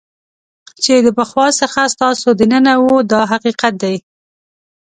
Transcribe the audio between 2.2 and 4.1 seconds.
دننه وو دا حقیقت دی.